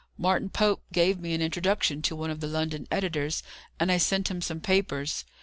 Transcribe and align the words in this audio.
Martin 0.17 0.49
Pope 0.49 0.81
gave 0.91 1.19
me 1.19 1.35
an 1.35 1.43
introduction 1.43 2.01
to 2.01 2.15
one 2.15 2.31
of 2.31 2.39
the 2.39 2.47
London 2.47 2.87
editors, 2.89 3.43
and 3.79 3.91
I 3.91 3.97
sent 3.97 4.31
him 4.31 4.41
some 4.41 4.59
papers. 4.59 5.25